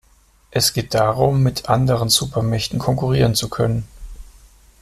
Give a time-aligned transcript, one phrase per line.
[0.49, 3.87] Es geht darum, mit anderen Supermächten konkurrieren zu können.